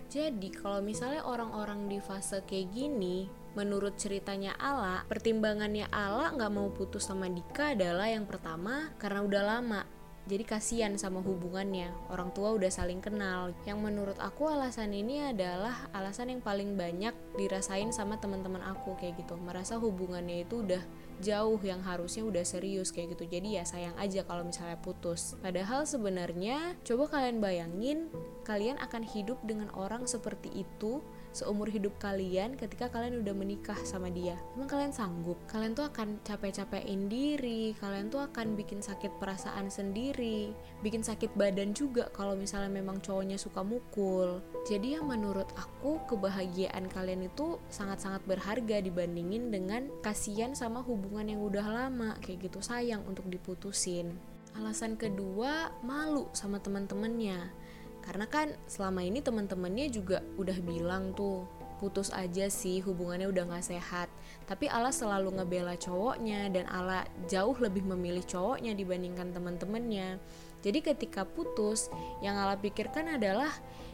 jadi 0.10 0.50
kalau 0.50 0.82
misalnya 0.82 1.22
orang-orang 1.22 1.86
di 1.86 2.02
fase 2.02 2.42
kayak 2.42 2.74
gini, 2.74 3.30
menurut 3.54 3.94
ceritanya 3.94 4.58
Ala, 4.58 5.06
pertimbangannya 5.06 5.86
Ala 5.94 6.34
nggak 6.34 6.50
mau 6.50 6.74
putus 6.74 7.06
sama 7.06 7.30
Dika 7.30 7.78
adalah 7.78 8.10
yang 8.10 8.26
pertama 8.26 8.90
karena 8.98 9.22
udah 9.22 9.44
lama. 9.46 9.82
Jadi 10.26 10.46
kasihan 10.46 10.94
sama 10.98 11.22
hubungannya, 11.22 11.90
orang 12.10 12.34
tua 12.34 12.54
udah 12.54 12.70
saling 12.74 13.02
kenal. 13.02 13.54
Yang 13.70 13.80
menurut 13.82 14.18
aku 14.18 14.50
alasan 14.50 14.94
ini 14.98 15.30
adalah 15.30 15.90
alasan 15.94 16.34
yang 16.34 16.42
paling 16.42 16.74
banyak 16.74 17.14
dirasain 17.38 17.94
sama 17.94 18.18
teman-teman 18.18 18.66
aku 18.66 18.98
kayak 18.98 19.18
gitu. 19.22 19.38
Merasa 19.38 19.78
hubungannya 19.78 20.46
itu 20.46 20.66
udah 20.66 20.82
jauh 21.20 21.60
yang 21.62 21.84
harusnya 21.84 22.24
udah 22.24 22.44
serius 22.44 22.90
kayak 22.90 23.16
gitu. 23.16 23.28
Jadi 23.28 23.60
ya 23.60 23.64
sayang 23.68 23.96
aja 24.00 24.24
kalau 24.24 24.48
misalnya 24.48 24.80
putus. 24.80 25.36
Padahal 25.40 25.84
sebenarnya 25.84 26.80
coba 26.84 27.20
kalian 27.20 27.44
bayangin 27.44 28.08
kalian 28.48 28.80
akan 28.82 29.04
hidup 29.06 29.38
dengan 29.46 29.70
orang 29.78 30.08
seperti 30.08 30.50
itu 30.66 31.04
seumur 31.32 31.70
hidup 31.70 31.96
kalian 32.02 32.58
ketika 32.58 32.90
kalian 32.90 33.22
udah 33.22 33.34
menikah 33.36 33.78
sama 33.86 34.10
dia? 34.10 34.38
Emang 34.58 34.70
kalian 34.70 34.94
sanggup? 34.94 35.38
Kalian 35.46 35.78
tuh 35.78 35.88
akan 35.88 36.22
capek-capekin 36.26 37.08
diri 37.08 37.74
kalian 37.78 38.10
tuh 38.10 38.24
akan 38.26 38.58
bikin 38.58 38.82
sakit 38.82 39.22
perasaan 39.22 39.70
sendiri 39.70 40.52
bikin 40.80 41.04
sakit 41.04 41.36
badan 41.36 41.76
juga 41.76 42.08
kalau 42.16 42.36
misalnya 42.36 42.72
memang 42.72 43.04
cowoknya 43.04 43.36
suka 43.36 43.64
mukul. 43.64 44.40
Jadi 44.68 44.96
yang 44.96 45.12
menurut 45.12 45.48
aku 45.56 46.00
kebahagiaan 46.08 46.88
kalian 46.88 47.28
itu 47.28 47.60
sangat-sangat 47.68 48.24
berharga 48.24 48.80
dibandingin 48.80 49.52
dengan 49.52 49.92
kasihan 50.00 50.56
sama 50.56 50.80
hubungan 50.84 51.28
yang 51.28 51.42
udah 51.44 51.66
lama 51.68 52.16
kayak 52.24 52.48
gitu. 52.48 52.64
Sayang 52.64 53.04
untuk 53.08 53.28
diputusin. 53.28 54.16
Alasan 54.58 54.98
kedua 54.98 55.72
malu 55.86 56.26
sama 56.34 56.58
teman-temannya 56.58 57.69
karena 58.04 58.26
kan 58.26 58.56
selama 58.66 59.04
ini 59.04 59.20
teman-temannya 59.20 59.88
juga 59.92 60.24
udah 60.40 60.58
bilang 60.64 61.12
tuh 61.14 61.46
putus 61.80 62.12
aja 62.12 62.52
sih 62.52 62.84
hubungannya 62.84 63.32
udah 63.32 63.48
gak 63.56 63.72
sehat. 63.72 64.12
Tapi 64.44 64.68
Allah 64.68 64.92
selalu 64.92 65.40
ngebela 65.40 65.80
cowoknya 65.80 66.52
dan 66.52 66.68
Allah 66.68 67.08
jauh 67.32 67.56
lebih 67.56 67.88
memilih 67.88 68.22
cowoknya 68.28 68.76
dibandingkan 68.76 69.32
teman-temannya. 69.32 70.20
Jadi 70.60 70.80
ketika 70.84 71.24
putus 71.24 71.88
yang 72.20 72.36
Allah 72.36 72.60
pikirkan 72.60 73.16
adalah 73.16 73.50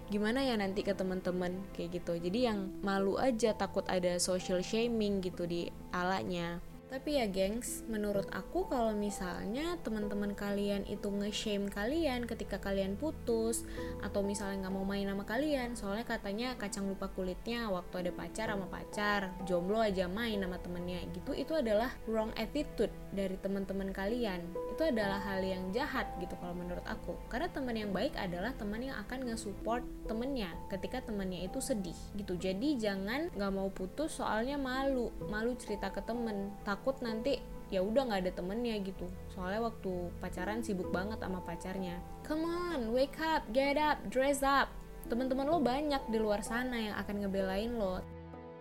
gimana 0.09 0.41
ya 0.41 0.57
nanti 0.57 0.81
ke 0.81 0.97
teman-teman? 0.97 1.61
Kayak 1.77 2.01
gitu. 2.01 2.17
Jadi 2.17 2.39
yang 2.49 2.73
malu 2.81 3.21
aja 3.21 3.53
takut 3.53 3.85
ada 3.85 4.17
social 4.17 4.65
shaming 4.65 5.21
gitu 5.21 5.45
di 5.45 5.69
alanya 5.93 6.57
tapi 6.85 7.17
ya 7.17 7.25
gengs, 7.25 7.83
menurut 7.89 8.29
aku 8.29 8.69
kalau 8.69 8.93
misalnya 8.93 9.75
teman-teman 9.81 10.37
kalian 10.37 10.85
itu 10.85 11.09
nge-shame 11.09 11.67
kalian 11.67 12.29
ketika 12.29 12.61
kalian 12.61 12.95
putus 12.95 13.65
atau 14.05 14.21
misalnya 14.21 14.67
nggak 14.67 14.75
mau 14.75 14.85
main 14.85 15.09
sama 15.09 15.25
kalian, 15.25 15.73
soalnya 15.73 16.05
katanya 16.05 16.53
kacang 16.55 16.85
lupa 16.85 17.09
kulitnya 17.11 17.67
waktu 17.73 18.05
ada 18.05 18.11
pacar 18.13 18.47
sama 18.53 18.67
pacar, 18.69 19.33
jomblo 19.43 19.81
aja 19.81 20.05
main 20.05 20.37
sama 20.37 20.61
temennya 20.61 21.01
gitu, 21.11 21.33
itu 21.33 21.53
adalah 21.57 21.91
wrong 22.05 22.31
attitude 22.37 22.93
dari 23.15 23.35
teman-teman 23.39 23.89
kalian. 23.95 24.43
Itu 24.75 24.83
adalah 24.91 25.23
hal 25.23 25.39
yang 25.39 25.71
jahat 25.71 26.05
gitu 26.19 26.35
kalau 26.43 26.51
menurut 26.51 26.83
aku. 26.83 27.15
Karena 27.31 27.47
teman 27.47 27.79
yang 27.79 27.95
baik 27.95 28.11
adalah 28.19 28.51
teman 28.59 28.83
yang 28.83 28.99
akan 29.07 29.31
nge-support 29.31 29.81
temennya 30.05 30.51
ketika 30.67 30.99
temennya 30.99 31.47
itu 31.47 31.63
sedih 31.63 31.95
gitu. 32.19 32.35
Jadi 32.35 32.75
jangan 32.75 33.31
nggak 33.31 33.53
mau 33.55 33.71
putus 33.71 34.19
soalnya 34.19 34.59
malu, 34.59 35.09
malu 35.31 35.55
cerita 35.55 35.89
ke 35.95 36.03
temen 36.03 36.51
takut 36.75 36.99
nanti 36.99 37.39
ya 37.71 37.81
udah 37.81 38.11
nggak 38.11 38.21
ada 38.27 38.33
temennya 38.35 38.75
gitu. 38.83 39.07
Soalnya 39.33 39.71
waktu 39.71 40.11
pacaran 40.21 40.61
sibuk 40.61 40.91
banget 40.91 41.17
sama 41.23 41.41
pacarnya. 41.41 41.97
Come 42.27 42.45
on 42.45 42.91
wake 42.91 43.17
up 43.23 43.47
get 43.55 43.79
up 43.79 43.97
dress 44.11 44.43
up. 44.43 44.69
Teman-teman 45.07 45.47
lo 45.47 45.63
banyak 45.63 46.01
di 46.11 46.17
luar 46.19 46.43
sana 46.43 46.77
yang 46.91 46.95
akan 46.99 47.25
ngebelain 47.25 47.73
lo. 47.79 48.03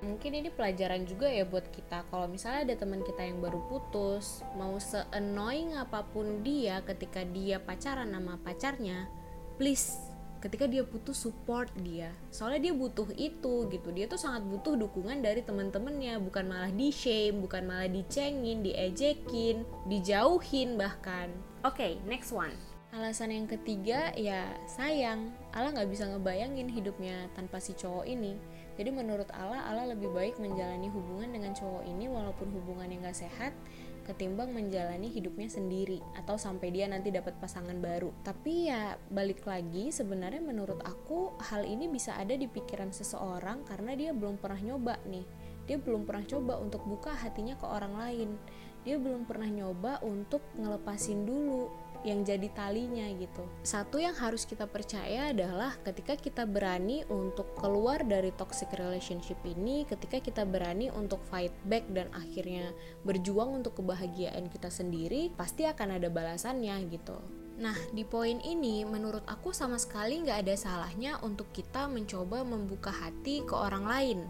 Mungkin 0.04 0.37
ini 0.37 0.52
pelajaran 0.52 1.09
juga 1.09 1.33
ya 1.33 1.49
buat 1.49 1.64
kita. 1.73 2.04
Kalau 2.12 2.28
misalnya 2.28 2.68
ada 2.68 2.75
teman 2.76 3.00
kita 3.00 3.25
yang 3.25 3.40
baru 3.40 3.59
putus 3.73 4.44
mau 4.54 4.76
se 4.76 5.00
annoying 5.16 5.75
apa 5.75 6.04
pun 6.12 6.44
dia 6.44 6.85
ketika 6.85 7.25
dia 7.25 7.56
pacaran 7.56 8.12
sama 8.12 8.37
pacarnya 8.44 9.09
please 9.56 10.13
ketika 10.45 10.69
dia 10.69 10.85
butuh 10.85 11.17
support 11.17 11.73
dia. 11.81 12.13
Soalnya 12.29 12.69
dia 12.69 12.75
butuh 12.77 13.09
itu 13.17 13.65
gitu. 13.73 13.89
Dia 13.97 14.05
tuh 14.05 14.21
sangat 14.21 14.45
butuh 14.45 14.77
dukungan 14.77 15.25
dari 15.25 15.41
teman-temannya. 15.41 16.21
Bukan 16.21 16.45
malah 16.45 16.69
di 16.69 16.93
shame 16.93 17.41
bukan 17.41 17.65
malah 17.65 17.89
dicengin 17.89 18.61
diejekin 18.61 19.65
dijauhin 19.89 20.77
bahkan. 20.77 21.33
Oke 21.65 21.81
okay, 21.81 21.93
next 22.05 22.29
one. 22.29 22.53
Alasan 22.93 23.33
yang 23.33 23.49
ketiga 23.49 24.13
ya 24.15 24.53
sayang. 24.69 25.33
Allah 25.57 25.73
nggak 25.75 25.91
bisa 25.91 26.07
ngebayangin 26.13 26.69
hidupnya 26.71 27.27
tanpa 27.33 27.59
si 27.59 27.73
cowok 27.73 28.05
ini. 28.05 28.37
Jadi 28.77 28.91
menurut 28.93 29.27
Allah 29.33 29.65
Allah 29.65 29.97
lebih 29.97 30.13
baik 30.13 30.37
menjalani 30.39 30.93
hubungan 30.93 31.33
dengan 31.33 31.57
cowok 31.57 31.89
ini 31.89 32.07
walaupun 32.07 32.53
hubungannya 32.53 33.01
nggak 33.03 33.17
sehat 33.17 33.57
ketimbang 34.04 34.52
menjalani 34.52 35.08
hidupnya 35.08 35.49
sendiri 35.49 35.99
atau 36.14 36.37
sampai 36.37 36.70
dia 36.70 36.84
nanti 36.87 37.08
dapat 37.08 37.40
pasangan 37.40 37.80
baru. 37.80 38.12
Tapi 38.20 38.68
ya 38.68 39.00
balik 39.11 39.49
lagi 39.49 39.90
sebenarnya 39.90 40.44
menurut 40.44 40.78
aku 40.84 41.34
hal 41.40 41.64
ini 41.64 41.88
bisa 41.88 42.14
ada 42.14 42.37
di 42.37 42.46
pikiran 42.46 42.92
seseorang 42.92 43.64
karena 43.64 43.96
dia 43.96 44.11
belum 44.12 44.37
pernah 44.37 44.61
nyoba 44.61 45.00
nih. 45.08 45.25
Dia 45.64 45.80
belum 45.80 46.04
pernah 46.04 46.28
coba 46.28 46.61
untuk 46.61 46.84
buka 46.84 47.16
hatinya 47.16 47.56
ke 47.56 47.64
orang 47.64 47.96
lain. 47.96 48.30
Dia 48.84 49.00
belum 49.00 49.25
pernah 49.25 49.49
nyoba 49.49 50.04
untuk 50.04 50.44
ngelepasin 50.61 51.25
dulu 51.25 51.73
yang 52.04 52.23
jadi 52.23 52.46
talinya 52.52 53.08
gitu. 53.16 53.42
Satu 53.64 53.96
yang 53.96 54.14
harus 54.14 54.44
kita 54.44 54.68
percaya 54.68 55.32
adalah 55.32 55.75
ketika 55.82 56.14
kita 56.14 56.44
berani 56.44 57.02
untuk 57.08 57.56
keluar 57.56 58.04
dari 58.04 58.30
toxic 58.37 58.70
relationship 58.76 59.40
ini, 59.42 59.88
ketika 59.88 60.20
kita 60.20 60.44
berani 60.44 60.92
untuk 60.92 61.25
fight 61.32 61.52
back 61.66 61.88
dan 61.90 62.12
akhirnya 62.12 62.70
berjuang 63.02 63.64
untuk 63.64 63.80
kebahagiaan 63.80 64.52
kita 64.52 64.68
sendiri, 64.68 65.32
pasti 65.34 65.64
akan 65.64 65.96
ada 65.96 66.12
balasannya 66.12 66.76
gitu. 66.92 67.16
Nah, 67.54 67.78
di 67.94 68.02
poin 68.02 68.42
ini 68.42 68.82
menurut 68.82 69.23
aku 69.30 69.54
sama 69.54 69.78
sekali 69.78 70.20
nggak 70.20 70.42
ada 70.42 70.54
salahnya 70.58 71.23
untuk 71.23 71.49
kita 71.54 71.87
mencoba 71.87 72.42
membuka 72.42 72.90
hati 72.90 73.46
ke 73.46 73.54
orang 73.54 73.87
lain 73.87 74.20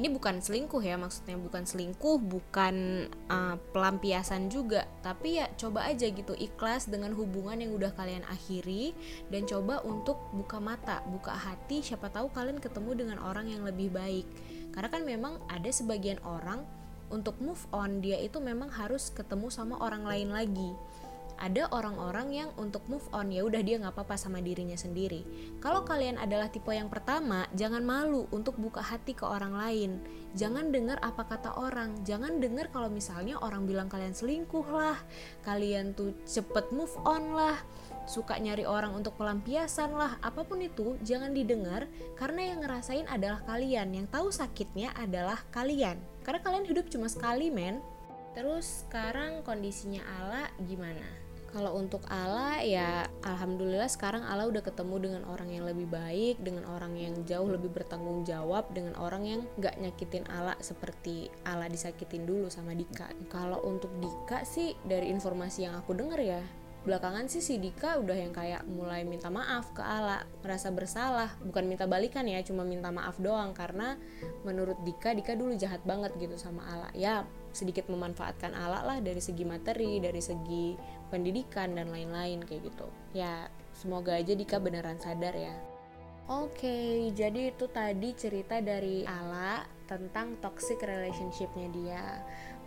ini 0.00 0.08
bukan 0.08 0.40
selingkuh 0.40 0.80
ya 0.80 0.96
maksudnya 0.96 1.36
bukan 1.36 1.68
selingkuh 1.68 2.16
bukan 2.24 3.04
uh, 3.28 3.60
pelampiasan 3.76 4.48
juga. 4.48 4.88
Tapi 5.04 5.36
ya 5.36 5.52
coba 5.60 5.84
aja 5.92 6.08
gitu 6.08 6.32
ikhlas 6.32 6.88
dengan 6.88 7.12
hubungan 7.12 7.60
yang 7.60 7.76
udah 7.76 7.92
kalian 7.92 8.24
akhiri 8.24 8.96
dan 9.28 9.44
coba 9.44 9.84
untuk 9.84 10.16
buka 10.32 10.56
mata 10.56 11.04
buka 11.04 11.36
hati. 11.36 11.84
Siapa 11.84 12.08
tahu 12.08 12.32
kalian 12.32 12.64
ketemu 12.64 12.96
dengan 12.96 13.18
orang 13.20 13.52
yang 13.52 13.60
lebih 13.60 13.92
baik. 13.92 14.24
Karena 14.72 14.88
kan 14.88 15.04
memang 15.04 15.36
ada 15.52 15.68
sebagian 15.68 16.16
orang 16.24 16.64
untuk 17.12 17.36
move 17.44 17.60
on 17.68 18.00
dia 18.00 18.16
itu 18.16 18.40
memang 18.40 18.72
harus 18.72 19.12
ketemu 19.12 19.52
sama 19.52 19.76
orang 19.84 20.06
lain 20.08 20.32
lagi 20.32 20.72
ada 21.40 21.72
orang-orang 21.72 22.28
yang 22.36 22.50
untuk 22.60 22.84
move 22.86 23.02
on 23.16 23.32
ya 23.32 23.40
udah 23.42 23.64
dia 23.64 23.80
nggak 23.80 23.96
apa-apa 23.96 24.20
sama 24.20 24.44
dirinya 24.44 24.76
sendiri. 24.76 25.24
Kalau 25.58 25.82
kalian 25.88 26.20
adalah 26.20 26.52
tipe 26.52 26.68
yang 26.68 26.92
pertama 26.92 27.48
jangan 27.56 27.80
malu 27.80 28.28
untuk 28.28 28.60
buka 28.60 28.84
hati 28.84 29.16
ke 29.16 29.24
orang 29.24 29.56
lain. 29.56 29.90
Jangan 30.36 30.68
dengar 30.70 31.00
apa 31.00 31.24
kata 31.24 31.56
orang. 31.56 31.96
Jangan 32.04 32.38
dengar 32.38 32.68
kalau 32.68 32.92
misalnya 32.92 33.40
orang 33.40 33.64
bilang 33.64 33.88
kalian 33.88 34.12
selingkuh 34.12 34.68
lah 34.68 35.00
kalian 35.42 35.96
tuh 35.96 36.12
cepet 36.28 36.70
move 36.76 36.92
on 37.08 37.32
lah 37.32 37.56
suka 38.04 38.36
nyari 38.42 38.66
orang 38.66 38.90
untuk 38.92 39.14
pelampiasan 39.14 39.94
lah 39.94 40.18
apa 40.18 40.42
pun 40.42 40.58
itu 40.58 40.98
jangan 41.06 41.30
didengar 41.30 41.86
karena 42.18 42.52
yang 42.52 42.60
ngerasain 42.60 43.08
adalah 43.08 43.40
kalian. 43.48 43.96
Yang 43.96 44.06
tahu 44.12 44.28
sakitnya 44.28 44.92
adalah 44.92 45.40
kalian. 45.48 45.96
Karena 46.20 46.44
kalian 46.44 46.68
hidup 46.68 46.92
cuma 46.92 47.08
sekali 47.08 47.48
men. 47.48 47.80
Terus 48.30 48.86
sekarang 48.86 49.42
kondisinya 49.42 50.06
Ala 50.06 50.46
gimana 50.62 51.29
kalau 51.50 51.74
untuk 51.74 52.02
Ala 52.06 52.62
ya 52.62 53.10
alhamdulillah 53.26 53.90
sekarang 53.90 54.22
Ala 54.22 54.46
udah 54.46 54.62
ketemu 54.62 54.96
dengan 55.02 55.22
orang 55.26 55.50
yang 55.50 55.66
lebih 55.66 55.90
baik, 55.90 56.38
dengan 56.42 56.66
orang 56.70 56.94
yang 56.94 57.14
jauh 57.26 57.50
lebih 57.50 57.74
bertanggung 57.74 58.22
jawab, 58.22 58.70
dengan 58.70 58.94
orang 58.98 59.22
yang 59.26 59.40
gak 59.58 59.78
nyakitin 59.82 60.26
Ala 60.30 60.54
seperti 60.62 61.26
Ala 61.42 61.66
disakitin 61.66 62.24
dulu 62.24 62.46
sama 62.48 62.74
Dika. 62.74 63.10
Kalau 63.26 63.58
untuk 63.66 63.90
Dika 63.98 64.46
sih 64.46 64.78
dari 64.86 65.10
informasi 65.10 65.66
yang 65.66 65.74
aku 65.74 65.90
denger 65.98 66.20
ya, 66.22 66.42
belakangan 66.80 67.28
sih 67.28 67.44
si 67.44 67.60
Dika 67.60 68.00
udah 68.00 68.16
yang 68.16 68.32
kayak 68.32 68.64
mulai 68.64 69.04
minta 69.04 69.28
maaf 69.28 69.74
ke 69.76 69.82
Ala 69.82 70.24
merasa 70.40 70.72
bersalah. 70.72 71.34
Bukan 71.44 71.66
minta 71.66 71.84
balikan 71.84 72.24
ya 72.24 72.40
cuma 72.46 72.64
minta 72.64 72.88
maaf 72.88 73.20
doang. 73.20 73.52
Karena 73.52 73.98
menurut 74.46 74.80
Dika 74.86 75.12
Dika 75.12 75.36
dulu 75.36 75.58
jahat 75.58 75.82
banget 75.84 76.14
gitu 76.16 76.38
sama 76.40 76.64
Ala. 76.64 76.88
Ya 76.96 77.28
sedikit 77.50 77.90
memanfaatkan 77.90 78.54
Ala 78.54 78.86
lah 78.86 78.98
dari 79.02 79.18
segi 79.18 79.42
materi 79.42 79.98
dari 79.98 80.22
segi 80.22 80.78
pendidikan 81.10 81.74
dan 81.74 81.90
lain-lain 81.90 82.40
kayak 82.46 82.70
gitu 82.70 82.86
ya 83.12 83.50
semoga 83.74 84.16
aja 84.16 84.32
Dika 84.32 84.62
beneran 84.62 84.96
sadar 85.02 85.34
ya 85.34 85.54
Oke, 86.30 86.62
okay, 86.62 86.94
jadi 87.10 87.50
itu 87.50 87.66
tadi 87.66 88.14
cerita 88.14 88.62
dari 88.62 89.02
Ala 89.02 89.66
tentang 89.90 90.38
toxic 90.38 90.78
relationshipnya 90.78 91.66
dia. 91.74 92.06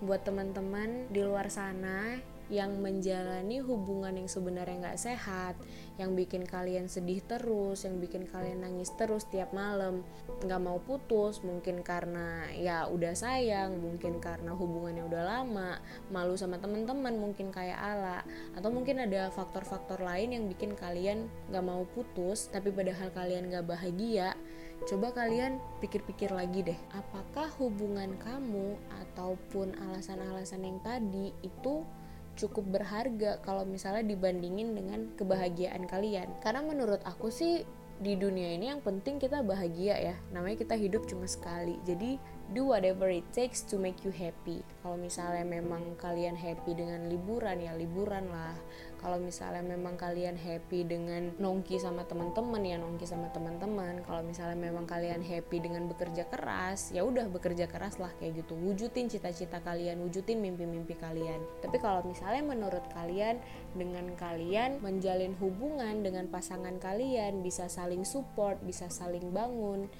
Buat 0.03 0.27
teman-teman 0.27 1.07
di 1.07 1.23
luar 1.23 1.47
sana 1.47 2.19
yang 2.51 2.83
menjalani 2.83 3.63
hubungan 3.63 4.15
yang 4.19 4.27
sebenarnya 4.27 4.89
nggak 4.89 4.99
sehat, 4.99 5.55
yang 5.95 6.17
bikin 6.17 6.43
kalian 6.43 6.91
sedih 6.91 7.23
terus, 7.23 7.87
yang 7.87 8.01
bikin 8.01 8.27
kalian 8.27 8.65
nangis 8.65 8.91
terus 8.97 9.29
tiap 9.29 9.53
malam, 9.55 10.03
nggak 10.43 10.61
mau 10.61 10.81
putus, 10.81 11.39
mungkin 11.45 11.85
karena 11.85 12.49
ya 12.57 12.89
udah 12.89 13.13
sayang, 13.15 13.79
mungkin 13.79 14.19
karena 14.19 14.51
hubungannya 14.51 15.05
udah 15.07 15.23
lama, 15.23 15.79
malu 16.09 16.35
sama 16.35 16.59
teman-teman, 16.59 17.15
mungkin 17.15 17.53
kayak 17.53 17.79
Ala, 17.79 18.25
atau 18.57 18.69
mungkin 18.73 19.03
ada 19.03 19.29
faktor-faktor 19.31 20.01
lain 20.01 20.35
yang 20.35 20.45
bikin 20.49 20.75
kalian 20.75 21.29
nggak 21.51 21.65
mau 21.65 21.85
putus, 21.95 22.49
tapi 22.51 22.73
padahal 22.73 23.13
kalian 23.13 23.47
nggak 23.53 23.67
bahagia. 23.69 24.35
Coba 24.83 25.15
kalian 25.15 25.63
pikir-pikir 25.79 26.35
lagi 26.35 26.59
deh, 26.59 26.79
apakah 26.91 27.47
hubungan 27.55 28.19
kamu 28.19 28.75
ataupun 29.05 29.79
alasan-alasan 29.79 30.65
yang 30.67 30.79
tadi 30.83 31.31
itu 31.39 31.87
cukup 32.33 32.79
berharga 32.79 33.37
kalau 33.45 33.63
misalnya 33.63 34.03
dibandingin 34.05 34.73
dengan 34.73 35.13
kebahagiaan 35.15 35.85
kalian. 35.85 36.29
Karena 36.41 36.65
menurut 36.65 37.01
aku 37.05 37.29
sih 37.29 37.65
di 38.01 38.17
dunia 38.17 38.57
ini 38.57 38.73
yang 38.73 38.81
penting 38.81 39.21
kita 39.21 39.45
bahagia 39.45 39.95
ya. 39.95 40.15
Namanya 40.33 40.59
kita 40.65 40.75
hidup 40.75 41.05
cuma 41.05 41.29
sekali. 41.29 41.77
Jadi 41.85 42.17
do 42.51 42.67
whatever 42.67 43.07
it 43.07 43.23
takes 43.31 43.63
to 43.63 43.79
make 43.79 44.03
you 44.03 44.11
happy. 44.11 44.59
Kalau 44.83 44.99
misalnya 44.99 45.47
memang 45.47 45.95
kalian 45.95 46.35
happy 46.35 46.75
dengan 46.75 47.07
liburan 47.07 47.63
ya 47.63 47.71
liburan 47.71 48.27
lah. 48.27 48.51
Kalau 48.99 49.19
misalnya 49.19 49.63
memang 49.63 49.99
kalian 49.99 50.35
happy 50.35 50.87
dengan 50.87 51.35
nongki 51.39 51.75
sama 51.75 52.07
teman-teman 52.07 52.63
ya 52.63 52.75
nongki 52.79 53.07
sama 53.07 53.31
teman-teman. 53.31 54.03
Kalau 54.03 54.23
misalnya 54.23 54.55
memang 54.59 54.83
kalian 54.83 55.23
happy 55.23 55.63
dengan 55.63 55.87
bekerja 55.87 56.27
keras 56.27 56.91
ya 56.91 57.03
udah 57.07 57.31
bekerja 57.31 57.67
keras 57.71 57.99
lah 57.99 58.11
kayak 58.19 58.43
gitu. 58.43 58.59
Wujudin 58.59 59.07
cita-cita 59.07 59.63
kalian 59.63 60.03
wujudin 60.03 60.43
mimpi-mimpi 60.43 60.99
kalian. 60.99 61.39
Tapi 61.63 61.79
kalau 61.79 62.03
misalnya 62.03 62.43
menurut 62.43 62.83
kalian 62.91 63.39
dengan 63.75 64.07
kalian 64.19 64.83
menjalin 64.83 65.35
hubungan 65.39 66.03
dengan 66.03 66.27
pasangan 66.27 66.79
kalian 66.79 67.43
bisa 67.43 67.67
saling 67.67 68.07
support 68.07 68.59
bisa 68.63 68.87
saling 68.87 69.33
bangun 69.33 69.91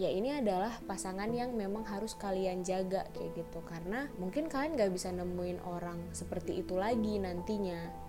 ya 0.00 0.08
ini 0.08 0.32
adalah 0.32 0.80
pasangan 0.88 1.28
yang 1.28 1.52
memang 1.52 1.84
harus 1.84 2.16
kalian 2.16 2.64
jaga 2.64 3.04
kayak 3.12 3.36
gitu 3.36 3.60
karena 3.68 4.08
mungkin 4.16 4.48
kalian 4.48 4.80
gak 4.80 4.96
bisa 4.96 5.12
nemuin 5.12 5.60
orang 5.68 6.00
seperti 6.16 6.64
itu 6.64 6.80
lagi 6.80 7.20
nantinya 7.20 8.08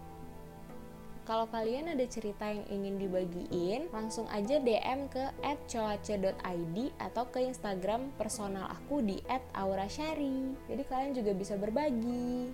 kalau 1.22 1.46
kalian 1.52 1.94
ada 1.94 2.02
cerita 2.10 2.50
yang 2.50 2.66
ingin 2.66 2.98
dibagiin, 2.98 3.94
langsung 3.94 4.26
aja 4.34 4.58
DM 4.58 5.06
ke 5.06 5.30
@coace.id 5.70 6.78
atau 6.98 7.24
ke 7.30 7.40
Instagram 7.46 8.10
personal 8.18 8.68
aku 8.74 9.06
di 9.06 9.22
@aurashari. 9.54 10.58
Jadi 10.66 10.84
kalian 10.90 11.14
juga 11.14 11.32
bisa 11.38 11.56
berbagi. 11.62 12.50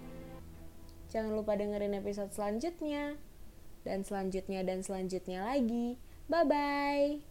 Jangan 1.10 1.32
lupa 1.32 1.56
dengerin 1.56 1.96
episode 1.96 2.36
selanjutnya. 2.36 3.16
Dan 3.88 4.04
selanjutnya 4.04 4.68
dan 4.68 4.84
selanjutnya 4.84 5.48
lagi. 5.48 5.96
Bye 6.28 6.46
bye. 6.46 7.27